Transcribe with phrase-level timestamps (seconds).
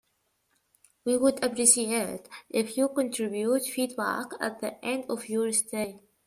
[1.05, 6.01] We would appreciate if you contribute feedback at the end of your stay.